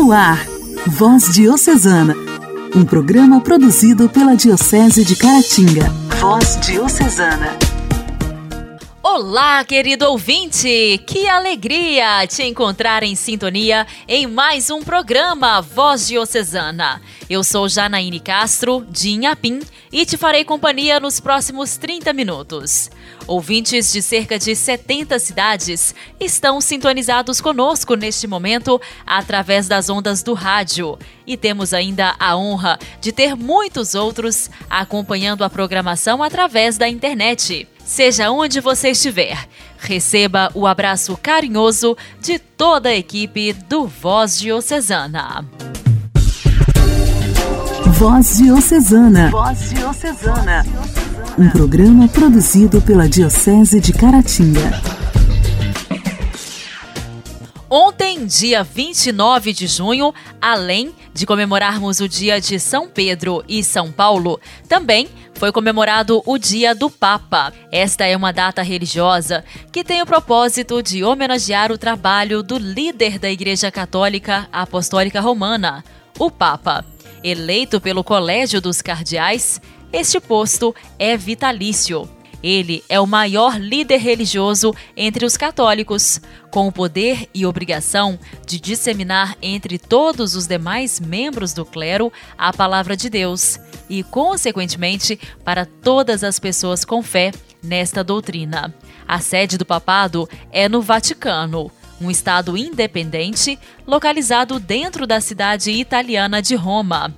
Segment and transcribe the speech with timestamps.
[0.00, 0.46] No ar,
[0.86, 2.14] Voz Diocesana,
[2.72, 5.90] um programa produzido pela Diocese de Caratinga.
[6.20, 7.58] Voz Diocesana.
[9.02, 11.02] Olá, querido ouvinte!
[11.04, 17.02] Que alegria te encontrar em sintonia em mais um programa Voz Diocesana.
[17.28, 19.58] Eu sou Janaíne Castro, de Inhapim,
[19.90, 22.88] e te farei companhia nos próximos 30 minutos.
[23.28, 30.32] Ouvintes de cerca de 70 cidades estão sintonizados conosco neste momento através das ondas do
[30.32, 30.98] rádio.
[31.26, 37.68] E temos ainda a honra de ter muitos outros acompanhando a programação através da internet.
[37.84, 39.46] Seja onde você estiver,
[39.78, 45.46] receba o abraço carinhoso de toda a equipe do Voz Diocesana.
[47.98, 49.28] Voz Diocesana.
[49.28, 50.64] Voz Diocesana.
[51.36, 54.80] Um programa produzido pela Diocese de Caratinga.
[57.68, 63.90] Ontem, dia 29 de junho, além de comemorarmos o dia de São Pedro e São
[63.90, 67.52] Paulo, também foi comemorado o Dia do Papa.
[67.72, 73.18] Esta é uma data religiosa que tem o propósito de homenagear o trabalho do líder
[73.18, 75.82] da Igreja Católica Apostólica Romana,
[76.16, 76.84] o Papa.
[77.22, 79.60] Eleito pelo Colégio dos Cardeais,
[79.92, 82.08] este posto é vitalício.
[82.42, 88.60] Ele é o maior líder religioso entre os católicos, com o poder e obrigação de
[88.60, 93.58] disseminar entre todos os demais membros do clero a palavra de Deus
[93.90, 98.72] e, consequentemente, para todas as pessoas com fé nesta doutrina.
[99.06, 106.40] A sede do papado é no Vaticano, um estado independente localizado dentro da cidade italiana
[106.40, 107.14] de Roma.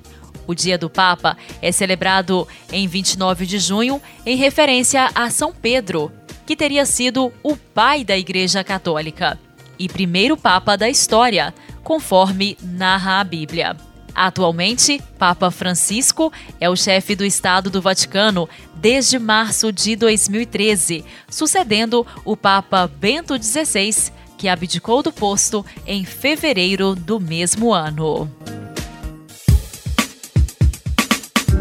[0.46, 6.10] O Dia do Papa é celebrado em 29 de junho em referência a São Pedro,
[6.46, 9.38] que teria sido o pai da Igreja Católica
[9.78, 13.76] e primeiro Papa da história, conforme narra a Bíblia.
[14.14, 22.06] Atualmente, Papa Francisco é o chefe do Estado do Vaticano desde março de 2013, sucedendo
[22.24, 28.26] o Papa Bento XVI, que abdicou do posto em fevereiro do mesmo ano.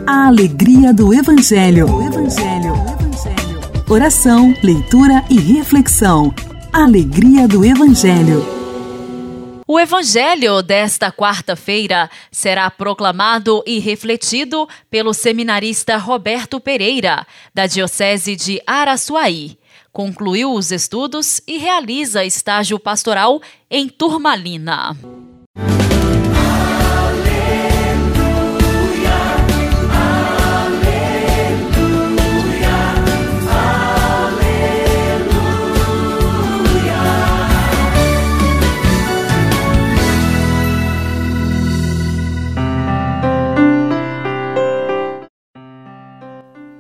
[0.07, 1.87] A alegria do Evangelho.
[2.01, 2.73] Evangelho.
[2.73, 3.83] Evangelho.
[3.89, 6.33] Oração, leitura e reflexão.
[6.71, 8.45] Alegria do Evangelho.
[9.67, 18.61] O Evangelho desta quarta-feira será proclamado e refletido pelo seminarista Roberto Pereira, da Diocese de
[18.65, 19.59] Araçuaí
[19.91, 24.95] concluiu os estudos e realiza estágio pastoral em Turmalina.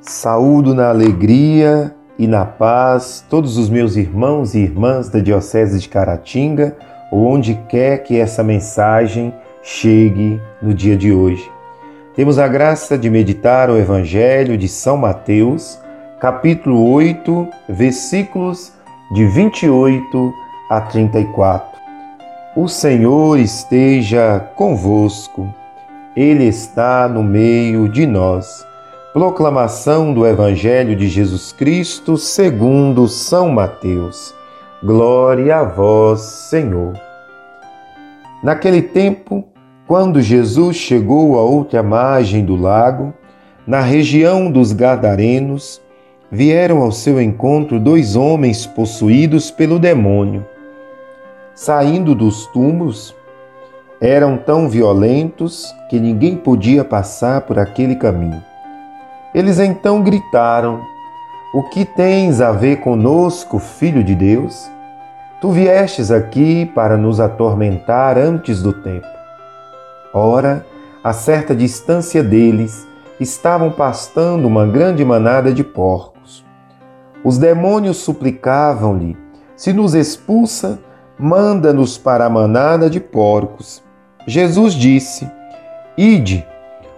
[0.01, 5.87] Saúdo na alegria e na paz todos os meus irmãos e irmãs da Diocese de
[5.87, 6.75] Caratinga,
[7.09, 11.49] ou onde quer que essa mensagem chegue no dia de hoje.
[12.15, 15.79] Temos a graça de meditar o Evangelho de São Mateus,
[16.19, 18.73] capítulo 8, versículos
[19.13, 20.33] de 28
[20.69, 21.79] a 34.
[22.53, 25.47] O Senhor esteja convosco,
[26.17, 28.67] Ele está no meio de nós.
[29.11, 34.35] Proclamação do Evangelho de Jesus Cristo segundo São Mateus.
[34.83, 36.93] Glória a vós, Senhor.
[38.43, 39.45] Naquele tempo,
[39.87, 43.11] quando Jesus chegou à outra margem do lago,
[43.65, 45.81] na região dos Gadarenos,
[46.31, 50.45] vieram ao seu encontro dois homens possuídos pelo demônio.
[51.55, 53.15] Saindo dos túmulos,
[53.99, 58.48] eram tão violentos que ninguém podia passar por aquele caminho.
[59.33, 60.81] Eles então gritaram:
[61.53, 64.69] O que tens a ver conosco, filho de Deus?
[65.39, 69.07] Tu viestes aqui para nos atormentar antes do tempo.
[70.13, 70.65] Ora,
[71.03, 72.85] a certa distância deles,
[73.19, 76.45] estavam pastando uma grande manada de porcos.
[77.23, 79.17] Os demônios suplicavam-lhe:
[79.55, 80.79] Se nos expulsa,
[81.17, 83.83] manda-nos para a manada de porcos.
[84.25, 85.29] Jesus disse:
[85.97, 86.45] Ide.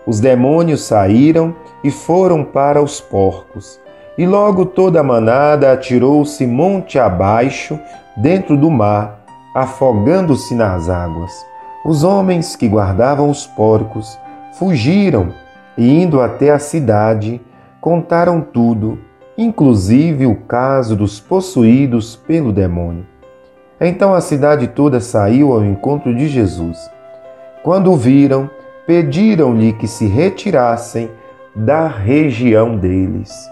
[0.06, 3.80] Os demônios saíram e foram para os porcos.
[4.18, 7.80] E logo toda a manada atirou-se monte abaixo
[8.16, 9.22] dentro do mar,
[9.56, 11.32] afogando-se nas águas.
[11.86, 14.20] Os homens que guardavam os porcos
[14.54, 15.34] fugiram
[15.78, 17.42] e, indo até a cidade,
[17.80, 19.00] contaram tudo,
[19.38, 23.06] inclusive o caso dos possuídos pelo demônio.
[23.80, 26.78] Então a cidade toda saiu ao encontro de Jesus.
[27.64, 28.48] Quando o viram,
[28.86, 31.10] pediram-lhe que se retirassem
[31.56, 33.50] da região deles.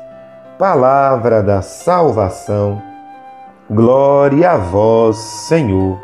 [0.58, 2.82] Palavra da salvação.
[3.70, 6.00] Glória a vós, Senhor.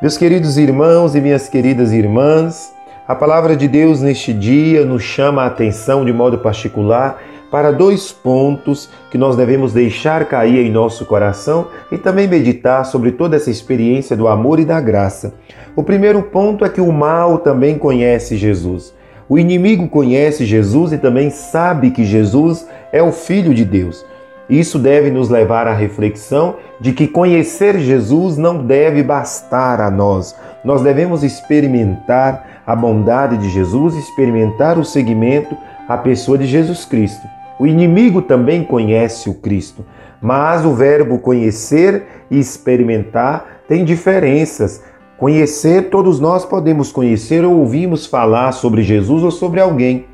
[0.00, 2.74] Meus queridos irmãos e minhas queridas irmãs,
[3.06, 7.18] a palavra de Deus neste dia nos chama a atenção de modo particular
[7.50, 13.12] para dois pontos que nós devemos deixar cair em nosso coração e também meditar sobre
[13.12, 15.34] toda essa experiência do amor e da graça.
[15.74, 18.94] O primeiro ponto é que o mal também conhece Jesus.
[19.28, 24.04] O inimigo conhece Jesus e também sabe que Jesus é o Filho de Deus.
[24.48, 30.34] Isso deve nos levar à reflexão de que conhecer Jesus não deve bastar a nós.
[30.64, 35.56] Nós devemos experimentar a bondade de Jesus, experimentar o seguimento
[35.88, 37.39] à pessoa de Jesus Cristo.
[37.60, 39.84] O inimigo também conhece o Cristo,
[40.18, 44.82] mas o verbo conhecer e experimentar tem diferenças.
[45.18, 50.06] Conhecer, todos nós podemos conhecer ou ouvimos falar sobre Jesus ou sobre alguém.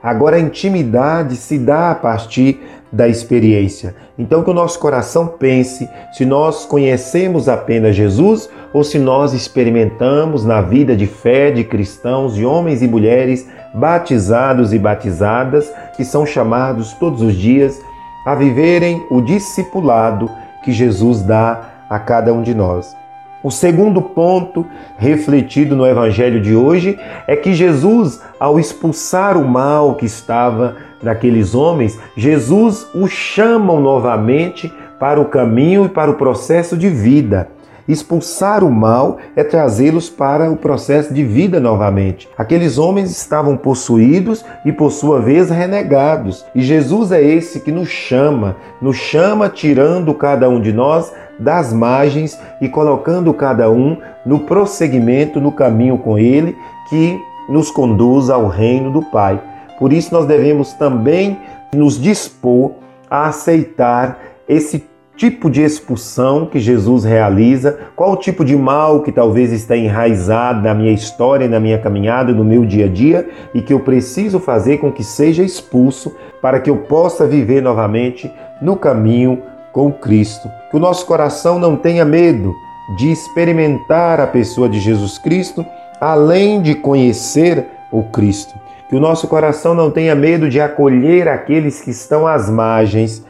[0.00, 2.60] Agora, a intimidade se dá a partir
[2.92, 3.96] da experiência.
[4.16, 10.44] Então, que o nosso coração pense se nós conhecemos apenas Jesus ou se nós experimentamos
[10.44, 16.24] na vida de fé de cristãos, de homens e mulheres batizados e batizadas, que são
[16.24, 17.80] chamados todos os dias
[18.24, 20.30] a viverem o discipulado
[20.62, 21.60] que Jesus dá
[21.90, 22.96] a cada um de nós.
[23.42, 24.64] O segundo ponto
[24.96, 31.54] refletido no evangelho de hoje é que Jesus, ao expulsar o mal que estava naqueles
[31.54, 37.48] homens, Jesus os chama novamente para o caminho e para o processo de vida.
[37.86, 42.28] Expulsar o mal é trazê-los para o processo de vida novamente.
[42.36, 46.46] Aqueles homens estavam possuídos e, por sua vez, renegados.
[46.54, 51.72] E Jesus é esse que nos chama, nos chama tirando cada um de nós das
[51.72, 56.56] margens e colocando cada um no prosseguimento, no caminho com Ele
[56.88, 59.40] que nos conduz ao reino do Pai.
[59.78, 61.38] Por isso, nós devemos também
[61.74, 62.72] nos dispor
[63.10, 64.84] a aceitar esse
[65.16, 70.62] tipo de expulsão que Jesus realiza, qual o tipo de mal que talvez está enraizado
[70.62, 74.40] na minha história, na minha caminhada, no meu dia a dia e que eu preciso
[74.40, 78.30] fazer com que seja expulso para que eu possa viver novamente
[78.60, 79.40] no caminho
[79.72, 80.48] com Cristo.
[80.70, 82.54] Que o nosso coração não tenha medo
[82.96, 85.64] de experimentar a pessoa de Jesus Cristo,
[86.00, 88.54] além de conhecer o Cristo.
[88.88, 93.24] Que o nosso coração não tenha medo de acolher aqueles que estão às margens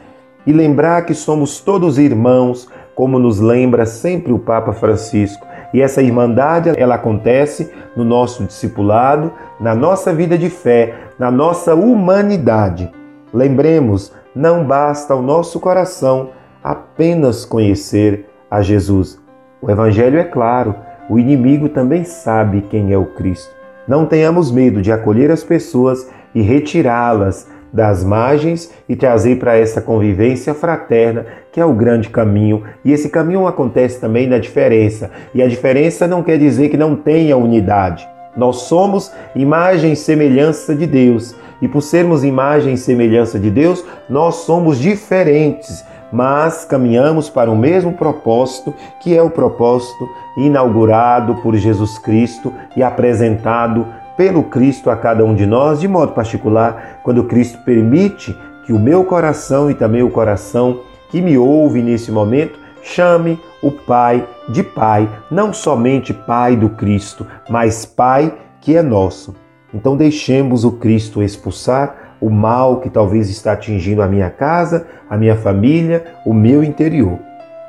[0.45, 5.45] e lembrar que somos todos irmãos, como nos lembra sempre o Papa Francisco.
[5.73, 11.75] E essa irmandade, ela acontece no nosso discipulado, na nossa vida de fé, na nossa
[11.75, 12.89] humanidade.
[13.33, 16.29] Lembremos, não basta ao nosso coração
[16.63, 19.19] apenas conhecer a Jesus.
[19.61, 20.75] O evangelho é claro,
[21.09, 23.53] o inimigo também sabe quem é o Cristo.
[23.87, 29.81] Não tenhamos medo de acolher as pessoas e retirá-las das margens e trazer para essa
[29.81, 32.63] convivência fraterna, que é o grande caminho.
[32.85, 35.11] E esse caminho acontece também na diferença.
[35.33, 38.07] E a diferença não quer dizer que não tenha unidade.
[38.37, 41.35] Nós somos imagem e semelhança de Deus.
[41.61, 45.83] E por sermos imagem e semelhança de Deus, nós somos diferentes,
[46.13, 52.83] mas caminhamos para o mesmo propósito, que é o propósito inaugurado por Jesus Cristo e
[52.83, 53.85] apresentado
[54.17, 58.79] pelo Cristo a cada um de nós, de modo particular, quando Cristo permite que o
[58.79, 64.63] meu coração e também o coração que me ouve nesse momento chame o Pai de
[64.63, 69.35] Pai, não somente Pai do Cristo, mas Pai que é nosso.
[69.73, 75.17] Então deixemos o Cristo expulsar o mal que talvez está atingindo a minha casa, a
[75.17, 77.19] minha família, o meu interior.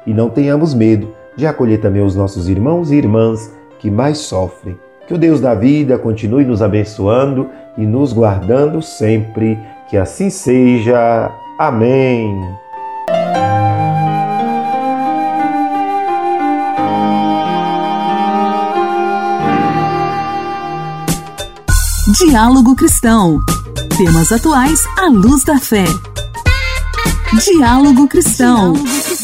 [0.07, 4.79] E não tenhamos medo de acolher também os nossos irmãos e irmãs que mais sofrem
[5.07, 7.49] que o Deus da vida continue nos abençoando
[7.79, 9.59] e nos guardando sempre.
[9.89, 11.31] Que assim seja.
[11.59, 12.35] Amém.
[22.19, 23.41] Diálogo Cristão.
[23.97, 25.85] Temas atuais à luz da fé.
[27.45, 28.73] Diálogo Cristão.
[28.73, 29.16] Diálogo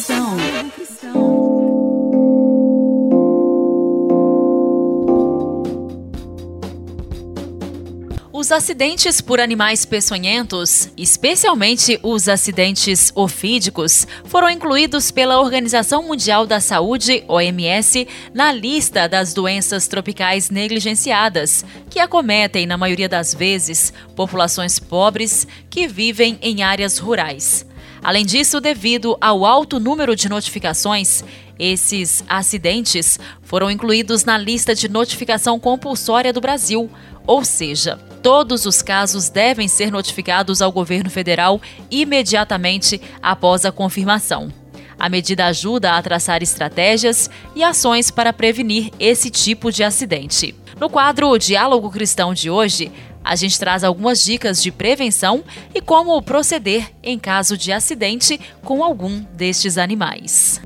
[8.43, 16.59] Os acidentes por animais peçonhentos, especialmente os acidentes ofídicos, foram incluídos pela Organização Mundial da
[16.59, 24.77] Saúde, OMS, na lista das doenças tropicais negligenciadas, que acometem, na maioria das vezes, populações
[24.77, 27.65] pobres que vivem em áreas rurais.
[28.03, 31.23] Além disso, devido ao alto número de notificações,
[31.57, 36.91] esses acidentes foram incluídos na lista de notificação compulsória do Brasil,
[37.25, 41.61] ou seja, todos os casos devem ser notificados ao governo federal
[41.91, 44.51] imediatamente após a confirmação.
[44.99, 50.55] A medida ajuda a traçar estratégias e ações para prevenir esse tipo de acidente.
[50.79, 52.93] No quadro Diálogo Cristão de hoje,
[53.25, 55.43] a gente traz algumas dicas de prevenção
[55.75, 60.61] e como proceder em caso de acidente com algum destes animais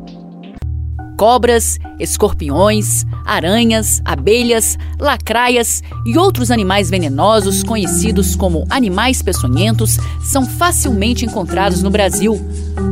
[1.17, 11.25] cobras, escorpiões, aranhas, abelhas, lacraias e outros animais venenosos conhecidos como animais peçonhentos são facilmente
[11.25, 12.39] encontrados no Brasil.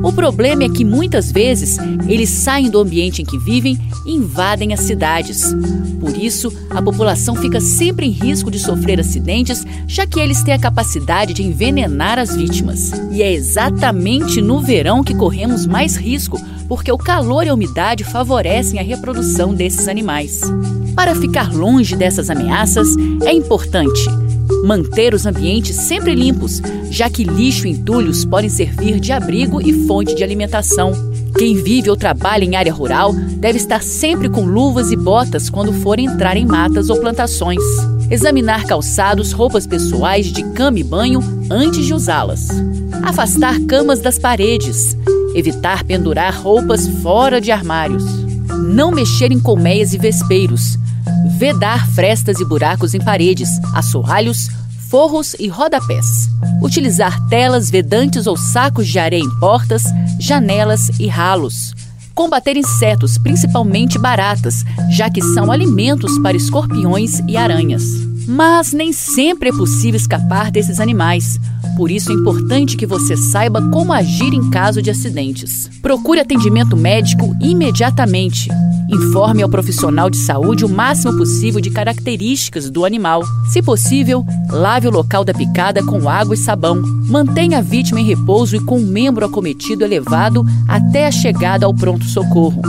[0.03, 1.79] O problema é que muitas vezes
[2.09, 5.55] eles saem do ambiente em que vivem e invadem as cidades.
[6.01, 10.55] Por isso, a população fica sempre em risco de sofrer acidentes, já que eles têm
[10.55, 12.93] a capacidade de envenenar as vítimas.
[13.11, 18.05] E é exatamente no verão que corremos mais risco porque o calor e a umidade
[18.15, 20.41] favorecem a reprodução desses animais.
[20.95, 22.87] Para ficar longe dessas ameaças,
[23.27, 24.09] é importante
[24.65, 29.85] manter os ambientes sempre limpos, já que lixo e entulhos podem servir de abrigo e
[29.85, 30.93] fonte de alimentação.
[31.37, 35.73] Quem vive ou trabalha em área rural deve estar sempre com luvas e botas quando
[35.73, 37.65] for entrar em matas ou plantações.
[38.09, 41.19] Examinar calçados, roupas pessoais de cama e banho
[41.51, 42.47] antes de usá-las.
[43.03, 44.97] Afastar camas das paredes
[45.35, 48.05] evitar pendurar roupas fora de armários,
[48.69, 50.79] não mexer em colmeias e vespeiros,
[51.39, 54.49] vedar frestas e buracos em paredes, assoalhos,
[54.89, 56.29] forros e rodapés,
[56.63, 59.85] utilizar telas vedantes ou sacos de areia em portas,
[60.21, 61.75] janelas e ralos.
[62.15, 67.83] Combater insetos, principalmente baratas, já que são alimentos para escorpiões e aranhas.
[68.29, 71.41] Mas nem sempre é possível escapar desses animais.
[71.77, 75.69] Por isso é importante que você saiba como agir em caso de acidentes.
[75.83, 78.49] Procure atendimento médico imediatamente.
[78.89, 83.25] Informe ao profissional de saúde o máximo possível de características do animal.
[83.51, 86.81] Se possível, lave o local da picada com água e sabão.
[87.09, 91.75] Mantenha a vítima em repouso e com o membro acometido elevado até a chegada ao
[91.75, 92.63] pronto-socorro.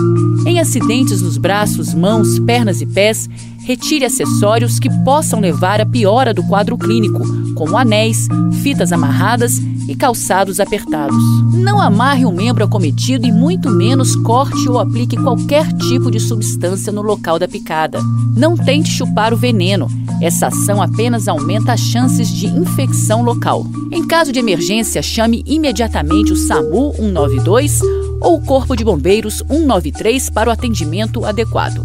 [0.48, 3.30] Em acidentes nos braços, mãos, pernas e pés,
[3.66, 7.24] retire acessórios que possam levar à piora do quadro clínico,
[7.56, 8.28] como anéis,
[8.62, 11.18] fitas amarradas e calçados apertados.
[11.52, 16.92] Não amarre o membro acometido e muito menos corte ou aplique qualquer tipo de substância
[16.92, 18.00] no local da picada.
[18.38, 19.88] Não tente chupar o veneno.
[20.22, 23.66] Essa ação apenas aumenta as chances de infecção local.
[23.92, 27.82] Em caso de emergência, chame imediatamente o SAMU 192
[28.22, 31.84] ou o Corpo de Bombeiros 193 para o atendimento adequado.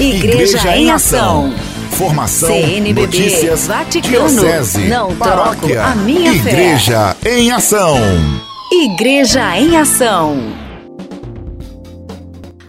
[0.00, 1.52] Igreja, Igreja em Ação.
[1.90, 7.38] Formação, CNBB, notícias, Vaticano, diocese, não paróquia, a minha Igreja fé.
[7.38, 7.98] em Ação.
[8.72, 10.38] Igreja em Ação.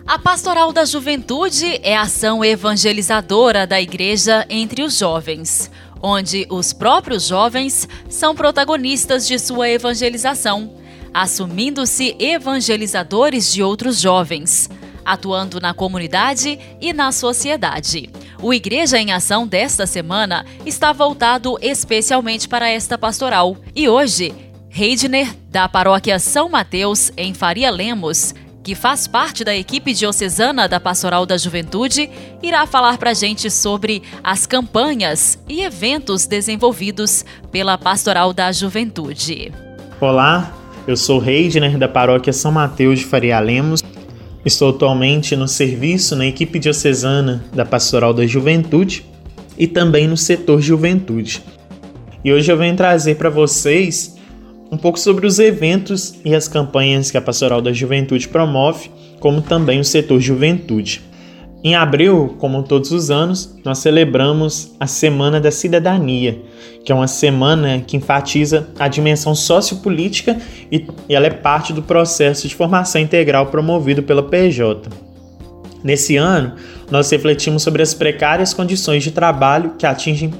[0.05, 5.71] A Pastoral da Juventude é a ação evangelizadora da Igreja entre os jovens,
[6.01, 10.73] onde os próprios jovens são protagonistas de sua evangelização,
[11.13, 14.69] assumindo-se evangelizadores de outros jovens
[15.05, 18.10] atuando na comunidade e na sociedade.
[18.41, 23.55] O Igreja em Ação desta semana está voltado especialmente para esta pastoral.
[23.75, 24.34] E hoje,
[24.75, 30.79] Heidner, da paróquia São Mateus, em Faria Lemos, que faz parte da equipe diocesana da
[30.79, 32.10] Pastoral da Juventude,
[32.41, 39.51] irá falar para a gente sobre as campanhas e eventos desenvolvidos pela Pastoral da Juventude.
[40.00, 40.53] Olá,
[40.88, 43.80] eu sou Heidner, da paróquia São Mateus de Faria Lemos
[44.43, 49.05] Estou atualmente no serviço na equipe diocesana da Pastoral da Juventude
[49.55, 51.43] e também no setor Juventude.
[52.25, 54.15] E hoje eu venho trazer para vocês
[54.71, 59.41] um pouco sobre os eventos e as campanhas que a Pastoral da Juventude promove, como
[59.41, 61.01] também o setor Juventude.
[61.63, 66.41] Em abril, como todos os anos, nós celebramos a Semana da Cidadania,
[66.83, 70.37] que é uma semana que enfatiza a dimensão sociopolítica
[70.71, 74.89] e ela é parte do processo de formação integral promovido pela PJ.
[75.83, 76.53] Nesse ano,
[76.89, 80.33] nós refletimos sobre as precárias condições de trabalho que atingem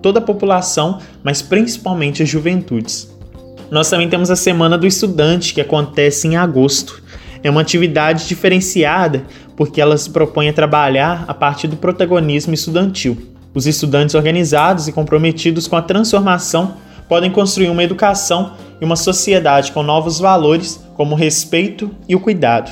[0.00, 3.10] toda a população, mas principalmente as juventudes.
[3.70, 7.02] Nós também temos a Semana do Estudante, que acontece em agosto.
[7.42, 9.24] É uma atividade diferenciada
[9.56, 13.16] porque ela se propõe a trabalhar a partir do protagonismo estudantil.
[13.54, 16.76] Os estudantes organizados e comprometidos com a transformação
[17.08, 22.20] podem construir uma educação e uma sociedade com novos valores, como o respeito e o
[22.20, 22.70] cuidado.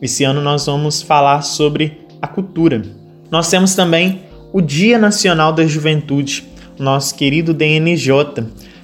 [0.00, 2.82] Esse ano nós vamos falar sobre a cultura.
[3.30, 6.44] Nós temos também o Dia Nacional da Juventude,
[6.78, 8.08] nosso querido DNJ,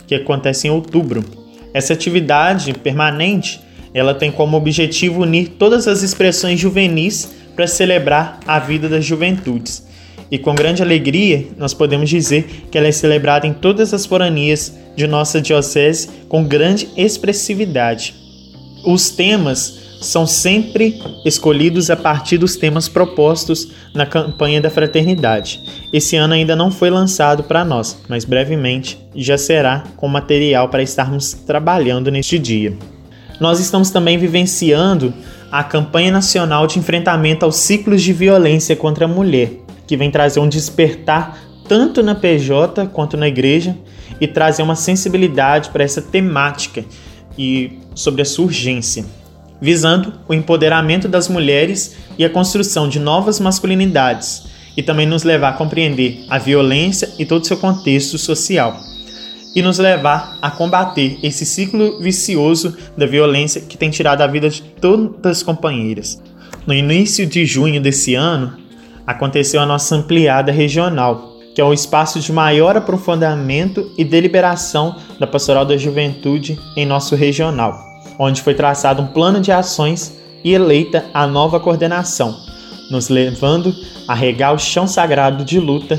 [0.07, 1.25] que acontece em outubro.
[1.73, 3.61] Essa atividade permanente,
[3.93, 9.89] ela tem como objetivo unir todas as expressões juvenis para celebrar a vida das juventudes.
[10.31, 14.73] E com grande alegria, nós podemos dizer que ela é celebrada em todas as foranias
[14.95, 18.15] de nossa diocese com grande expressividade.
[18.85, 25.61] Os temas são sempre escolhidos a partir dos temas propostos na campanha da fraternidade.
[25.93, 30.83] Esse ano ainda não foi lançado para nós, mas brevemente já será com material para
[30.83, 32.75] estarmos trabalhando neste dia.
[33.41, 35.13] Nós estamos também vivenciando
[35.51, 39.53] a campanha nacional de enfrentamento aos ciclos de violência contra a mulher,
[39.87, 43.77] que vem trazer um despertar tanto na PJ quanto na igreja
[44.21, 46.85] e trazer uma sensibilidade para essa temática
[47.39, 49.05] e sobre a sua urgência
[49.61, 54.45] visando o empoderamento das mulheres e a construção de novas masculinidades,
[54.77, 58.81] e também nos levar a compreender a violência e todo seu contexto social,
[59.55, 64.49] e nos levar a combater esse ciclo vicioso da violência que tem tirado a vida
[64.49, 66.23] de todas as companheiras.
[66.67, 68.57] No início de junho desse ano,
[69.07, 75.27] aconteceu a nossa ampliada regional, que é o espaço de maior aprofundamento e deliberação da
[75.27, 77.91] Pastoral da Juventude em nosso regional
[78.23, 80.15] onde foi traçado um plano de ações
[80.45, 82.37] e eleita a nova coordenação,
[82.91, 83.75] nos levando
[84.07, 85.99] a regar o chão sagrado de luta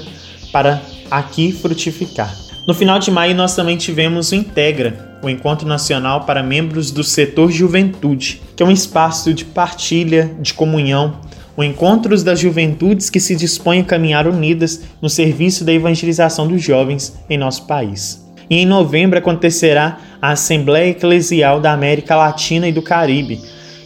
[0.51, 0.79] para
[1.10, 2.31] aqui frutificar.
[2.67, 7.03] No final de maio, nós também tivemos o Integra, o Encontro Nacional para Membros do
[7.03, 11.19] Setor Juventude, que é um espaço de partilha, de comunhão,
[11.57, 16.61] o Encontros das Juventudes que se dispõem a caminhar unidas no serviço da evangelização dos
[16.61, 18.23] jovens em nosso país.
[18.47, 23.41] E em novembro acontecerá a Assembleia Eclesial da América Latina e do Caribe,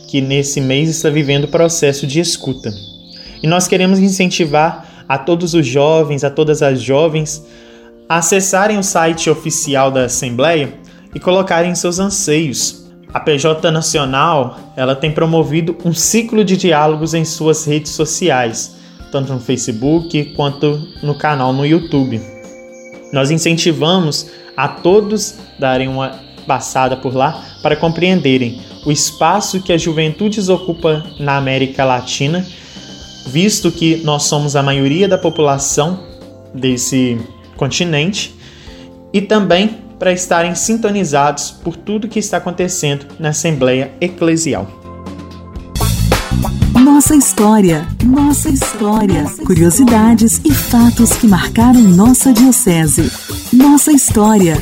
[0.09, 2.69] que nesse mês está vivendo o processo de escuta.
[3.41, 7.41] E nós queremos incentivar a todos os jovens, a todas as jovens,
[8.07, 10.73] acessarem o site oficial da Assembleia
[11.13, 12.85] e colocarem seus anseios.
[13.13, 18.75] A PJ Nacional ela tem promovido um ciclo de diálogos em suas redes sociais,
[19.11, 22.21] tanto no Facebook quanto no canal no YouTube.
[23.13, 29.81] Nós incentivamos a todos darem uma passada por lá para compreenderem o espaço que as
[29.81, 32.45] juventudes ocupa na América Latina,
[33.27, 35.99] visto que nós somos a maioria da população
[36.53, 37.17] desse
[37.55, 38.35] continente,
[39.13, 44.67] e também para estarem sintonizados por tudo que está acontecendo na Assembleia Eclesial.
[46.83, 53.11] Nossa história, nossa história, curiosidades e fatos que marcaram nossa diocese.
[53.53, 54.55] Nossa história.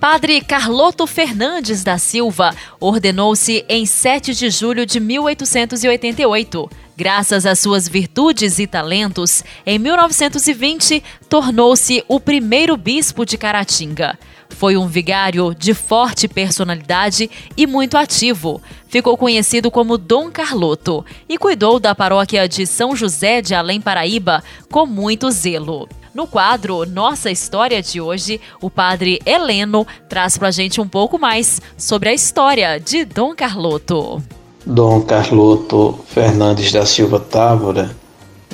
[0.00, 6.70] Padre Carloto Fernandes da Silva ordenou-se em 7 de julho de 1888.
[6.98, 14.18] Graças às suas virtudes e talentos, em 1920 tornou-se o primeiro bispo de Caratinga.
[14.48, 18.60] Foi um vigário de forte personalidade e muito ativo.
[18.88, 24.42] Ficou conhecido como Dom Carloto e cuidou da paróquia de São José de Além Paraíba
[24.68, 25.88] com muito zelo.
[26.12, 31.16] No quadro Nossa História de hoje, o padre Heleno traz para a gente um pouco
[31.16, 34.20] mais sobre a história de Dom Carloto.
[34.70, 37.96] Dom Carloto Fernandes da Silva Távora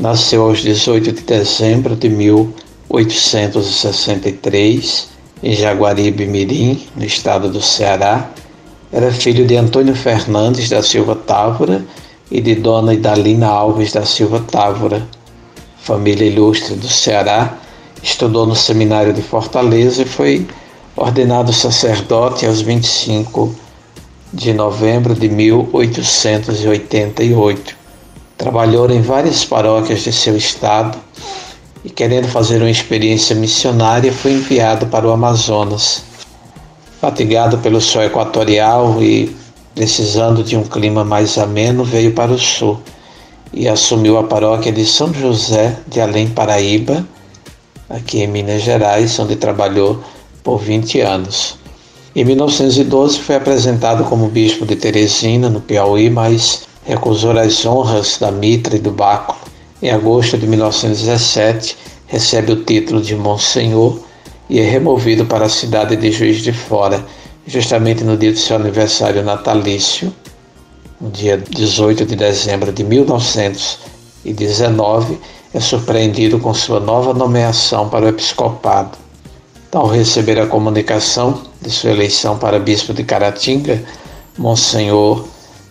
[0.01, 5.09] nasceu aos 18 de dezembro de 1863
[5.43, 8.31] em Jaguaribe Mirim, no estado do Ceará.
[8.93, 11.85] Era filho de Antônio Fernandes da Silva Távora
[12.31, 15.05] e de Dona Idalina Alves da Silva Távora.
[15.79, 17.59] Família ilustre do Ceará,
[18.01, 20.47] estudou no seminário de Fortaleza e foi
[20.95, 23.64] ordenado sacerdote aos 25
[24.35, 27.77] de novembro de 1888.
[28.37, 30.99] Trabalhou em várias paróquias de seu estado
[31.85, 36.03] e, querendo fazer uma experiência missionária, foi enviado para o Amazonas.
[37.01, 39.37] Fatigado pelo sol equatorial e
[39.73, 42.81] precisando de um clima mais ameno, veio para o sul
[43.53, 47.07] e assumiu a paróquia de São José de Além Paraíba,
[47.89, 50.03] aqui em Minas Gerais, onde trabalhou
[50.43, 51.63] por 20 anos.
[52.17, 58.31] Em 1912 foi apresentado como bispo de Teresina, no Piauí, mas recusou as honras da
[58.31, 59.45] mitra e do báculo
[59.85, 63.99] em agosto de 1917, recebe o título de Monsenhor
[64.49, 67.05] e é removido para a cidade de Juiz de Fora,
[67.47, 70.11] justamente no dia do seu aniversário natalício,
[71.03, 75.21] dia 18 de dezembro de 1919,
[75.53, 79.04] é surpreendido com sua nova nomeação para o episcopado.
[79.75, 83.83] Ao receber a comunicação de sua eleição para bispo de Caratinga,
[84.39, 85.27] Monsenhor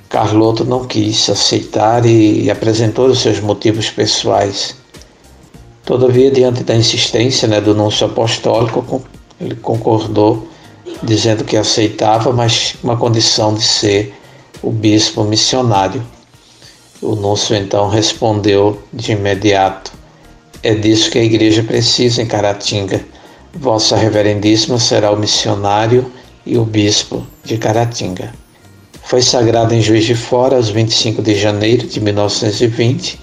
[0.10, 4.76] Carloto não quis aceitar e apresentou os seus motivos pessoais.
[5.86, 9.02] Todavia, diante da insistência né, do núncio apostólico,
[9.40, 10.50] ele concordou,
[11.02, 14.14] dizendo que aceitava, mas uma condição de ser
[14.62, 16.04] o bispo missionário.
[17.02, 19.94] O núncio então respondeu de imediato:
[20.62, 23.13] É disso que a igreja precisa em Caratinga.
[23.56, 26.12] Vossa Reverendíssima será o missionário
[26.44, 28.34] e o bispo de Caratinga.
[29.04, 33.20] Foi sagrado em Juiz de Fora, aos 25 de janeiro de 1920,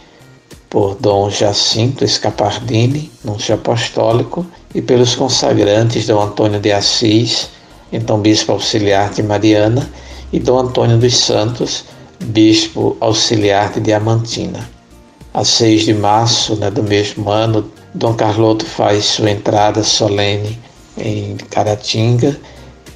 [0.68, 7.50] por Dom Jacinto Scapardini, núncio apostólico, e pelos consagrantes Dom Antônio de Assis,
[7.92, 9.90] então bispo auxiliar de Mariana,
[10.32, 11.84] e Dom Antônio dos Santos,
[12.22, 14.70] bispo auxiliar de Diamantina.
[15.34, 20.60] A 6 de março né, do mesmo ano, Dom Carloto faz sua entrada solene
[20.96, 22.38] em Caratinga.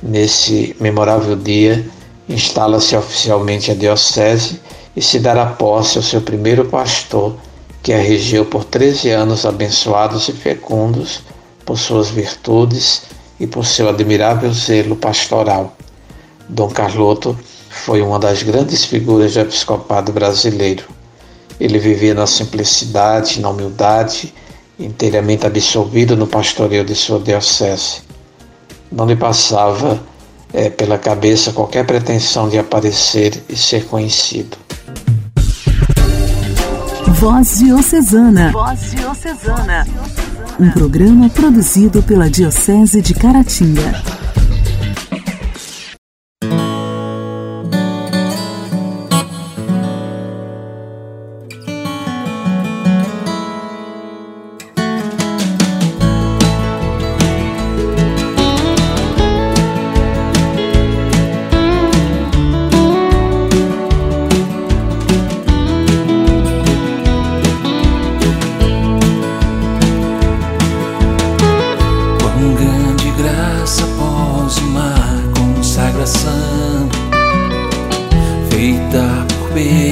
[0.00, 1.84] Nesse memorável dia,
[2.28, 4.60] instala-se oficialmente a diocese
[4.94, 7.34] e se dará posse ao seu primeiro pastor,
[7.82, 11.22] que a regeu por 13 anos abençoados e fecundos
[11.66, 13.02] por suas virtudes
[13.40, 15.76] e por seu admirável zelo pastoral.
[16.48, 17.36] Dom Carloto
[17.68, 20.84] foi uma das grandes figuras do episcopado brasileiro.
[21.58, 24.32] Ele vivia na simplicidade, na humildade,
[24.78, 28.02] inteiramente absolvido no pastoreio de sua diocese.
[28.90, 30.00] Não lhe passava
[30.52, 34.56] é, pela cabeça qualquer pretensão de aparecer e ser conhecido.
[37.14, 38.52] Voz Diocesana.
[38.52, 39.86] Voz Diocesana.
[40.60, 44.23] Um programa produzido pela Diocese de Caratinga.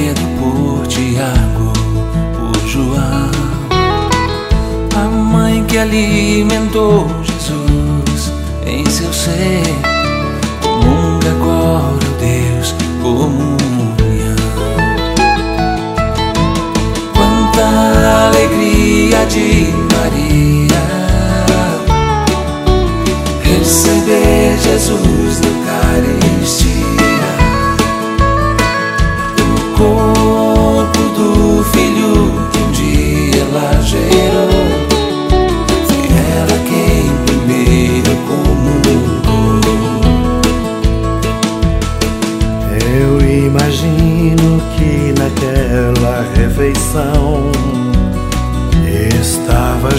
[0.04, 1.72] Pedro, por Tiago,
[2.34, 3.30] por João.
[4.96, 8.32] A mãe que alimentou Jesus
[8.66, 9.62] em seu ser.
[10.60, 14.36] Comunga agora, como Deus, comunhão.
[17.14, 20.82] Quanta alegria de Maria
[23.44, 25.51] receber Jesus.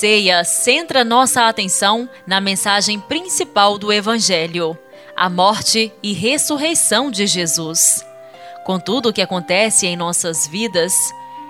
[0.00, 4.74] Ceia centra nossa atenção na mensagem principal do Evangelho,
[5.14, 8.02] a morte e ressurreição de Jesus.
[8.64, 10.94] Com tudo o que acontece em nossas vidas,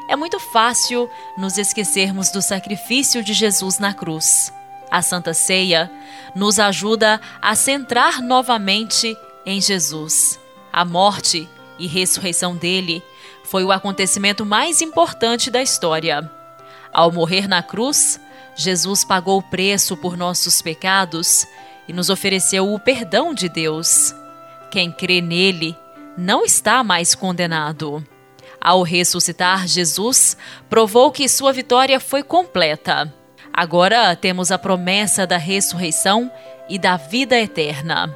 [0.09, 1.09] É muito fácil
[1.39, 4.53] nos esquecermos do sacrifício de Jesus na cruz.
[4.91, 5.89] A Santa Ceia
[6.35, 10.41] nos ajuda a centrar novamente em Jesus.
[10.73, 13.01] A morte e ressurreição dele
[13.45, 16.29] foi o acontecimento mais importante da história.
[16.93, 18.19] Ao morrer na cruz,
[18.61, 21.47] Jesus pagou o preço por nossos pecados
[21.89, 24.15] e nos ofereceu o perdão de Deus.
[24.71, 25.75] Quem crê nele
[26.15, 28.05] não está mais condenado.
[28.61, 30.37] Ao ressuscitar Jesus,
[30.69, 33.11] provou que sua vitória foi completa.
[33.51, 36.31] Agora temos a promessa da ressurreição
[36.69, 38.15] e da vida eterna.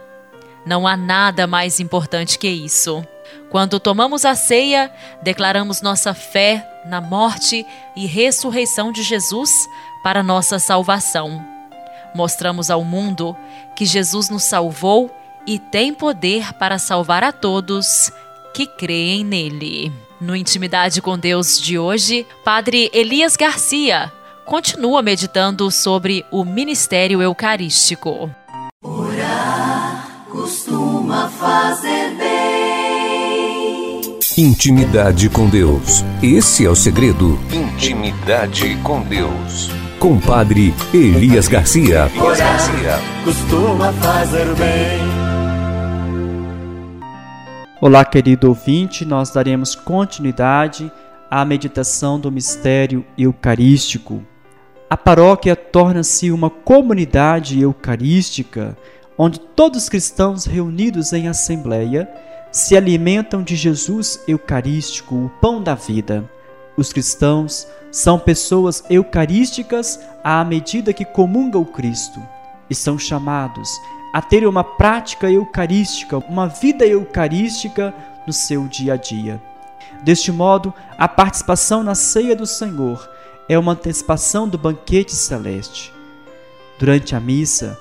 [0.66, 3.02] Não há nada mais importante que isso.
[3.50, 7.64] Quando tomamos a ceia, declaramos nossa fé na morte
[7.96, 9.50] e ressurreição de Jesus
[10.04, 11.42] para nossa salvação.
[12.14, 13.34] Mostramos ao mundo
[13.74, 15.10] que Jesus nos salvou
[15.46, 18.12] e tem poder para salvar a todos
[18.52, 19.90] que creem nele.
[20.20, 24.12] No Intimidade com Deus de hoje, Padre Elias Garcia
[24.44, 28.30] continua meditando sobre o ministério eucarístico.
[28.82, 32.44] Orar costuma fazer bem.
[34.36, 36.04] Intimidade com Deus.
[36.22, 37.38] Esse é o segredo.
[37.52, 39.83] Intimidade com Deus.
[40.04, 42.10] Com Padre Elias Garcia.
[42.14, 42.98] Elias Garcia.
[43.24, 45.00] Costuma fazer bem.
[47.80, 50.92] Olá, querido ouvinte, nós daremos continuidade
[51.30, 54.22] à meditação do mistério eucarístico.
[54.90, 58.76] A paróquia torna-se uma comunidade eucarística
[59.16, 62.06] onde todos os cristãos reunidos em assembleia
[62.52, 66.28] se alimentam de Jesus eucarístico, o pão da vida.
[66.76, 72.20] Os cristãos são pessoas eucarísticas à medida que comungam o Cristo
[72.68, 73.70] e são chamados
[74.12, 77.94] a ter uma prática eucarística, uma vida eucarística
[78.26, 79.40] no seu dia a dia.
[80.02, 83.08] Deste modo, a participação na ceia do Senhor
[83.48, 85.92] é uma antecipação do banquete celeste.
[86.78, 87.78] Durante a missa,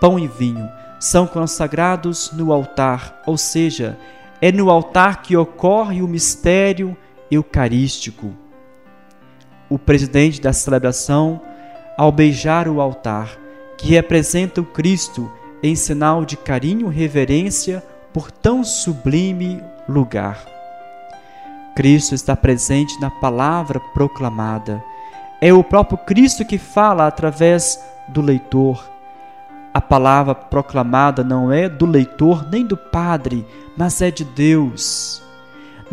[0.00, 0.68] pão e vinho
[0.98, 3.98] são consagrados no altar, ou seja,
[4.40, 6.96] é no altar que ocorre o mistério
[7.34, 8.34] eucarístico.
[9.68, 11.40] O presidente da celebração,
[11.96, 13.38] ao beijar o altar,
[13.76, 15.30] que representa o Cristo,
[15.62, 20.44] em sinal de carinho e reverência por tão sublime lugar.
[21.74, 24.82] Cristo está presente na palavra proclamada.
[25.40, 28.88] É o próprio Cristo que fala através do leitor.
[29.72, 33.44] A palavra proclamada não é do leitor nem do padre,
[33.76, 35.23] mas é de Deus.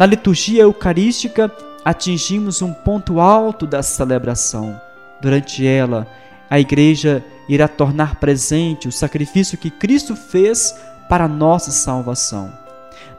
[0.01, 1.51] Na liturgia eucarística,
[1.85, 4.81] atingimos um ponto alto da celebração.
[5.21, 6.07] Durante ela,
[6.49, 10.75] a igreja irá tornar presente o sacrifício que Cristo fez
[11.07, 12.51] para a nossa salvação.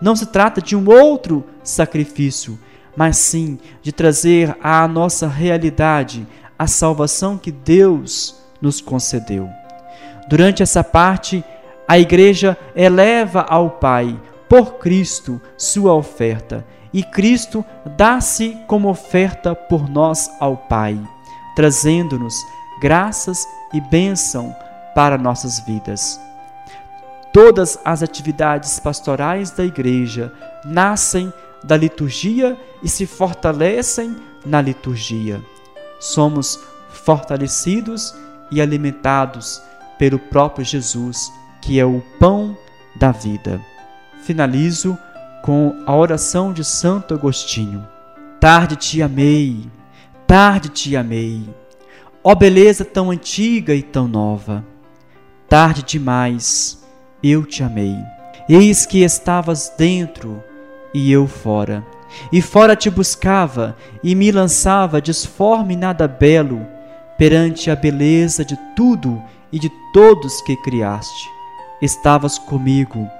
[0.01, 2.59] Não se trata de um outro sacrifício,
[2.97, 6.27] mas sim de trazer à nossa realidade
[6.59, 9.49] a salvação que Deus nos concedeu.
[10.29, 11.45] Durante essa parte,
[11.87, 14.18] a igreja eleva ao Pai,
[14.53, 16.62] por Cristo, sua oferta,
[16.93, 17.65] e Cristo
[17.97, 21.01] dá-se como oferta por nós ao Pai,
[21.57, 22.35] trazendo-nos
[22.79, 24.55] graças e bênção
[24.95, 26.21] para nossas vidas.
[27.33, 30.31] Todas as atividades pastorais da igreja
[30.67, 31.33] nascem
[31.65, 35.41] da liturgia e se fortalecem na liturgia.
[35.99, 36.61] Somos
[36.91, 38.15] fortalecidos
[38.51, 39.62] e alimentados
[39.99, 42.55] pelo próprio Jesus, que é o pão
[42.95, 43.59] da vida.
[44.23, 44.97] Finalizo
[45.43, 47.87] com a oração de Santo Agostinho.
[48.41, 49.71] Tarde te amei,
[50.27, 51.49] tarde te amei
[52.25, 54.65] Ó beleza tão antiga e tão nova,
[55.49, 56.81] tarde demais
[57.21, 57.97] eu te amei.
[58.49, 60.41] Eis que estavas dentro
[60.95, 61.85] e eu fora,
[62.31, 66.65] e fora te buscava e me lançava disforme nada belo
[67.19, 71.29] perante a beleza de tudo e de todos que criaste.
[71.81, 73.11] Estavas comigo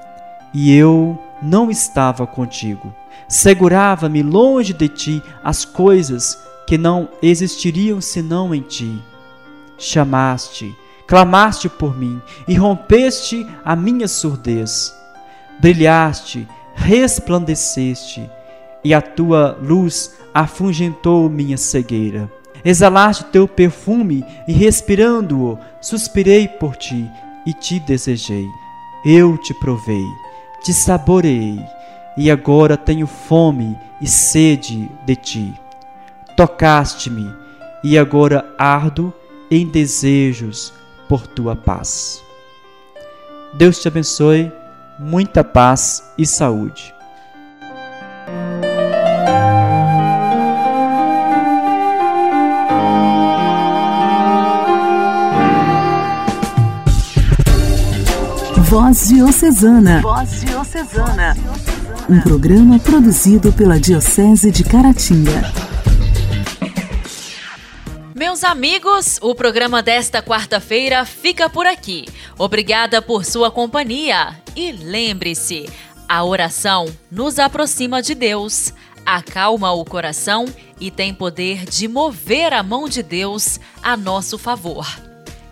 [0.53, 2.95] e eu não estava contigo.
[3.29, 9.03] Segurava-me longe de ti as coisas que não existiriam senão em ti.
[9.79, 10.75] Chamaste,
[11.07, 14.95] clamaste por mim e rompeste a minha surdez.
[15.61, 18.29] Brilhaste, resplandeceste,
[18.85, 22.31] e a tua luz afugentou minha cegueira.
[22.65, 27.09] Exalaste teu perfume e, respirando-o, suspirei por ti
[27.47, 28.47] e te desejei.
[29.05, 30.05] Eu te provei,
[30.63, 31.65] te saboreei,
[32.17, 35.63] e agora tenho fome e sede de ti
[36.37, 37.33] tocaste-me
[37.85, 39.13] e agora ardo
[39.51, 40.73] em desejos
[41.09, 42.23] por tua paz.
[43.55, 44.51] Deus te abençoe,
[44.99, 46.95] muita paz e saúde.
[58.73, 60.01] Voz Diocesana.
[60.01, 61.37] Voz Diocesana.
[62.09, 65.53] Um programa produzido pela Diocese de Caratinga.
[68.15, 72.07] Meus amigos, o programa desta quarta-feira fica por aqui.
[72.39, 75.69] Obrigada por sua companhia e lembre-se,
[76.09, 78.73] a oração nos aproxima de Deus,
[79.05, 80.47] acalma o coração
[80.81, 84.87] e tem poder de mover a mão de Deus a nosso favor.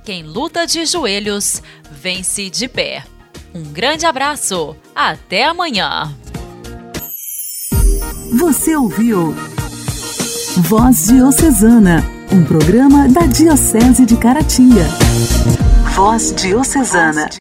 [0.02, 1.62] Quem luta de joelhos,
[2.00, 3.04] vence de pé.
[3.54, 6.14] Um grande abraço, até amanhã.
[8.38, 9.34] Você ouviu
[10.56, 14.84] Voz Diocesana, um programa da Diocese de Caratinga.
[15.94, 17.40] Voz Diocesana.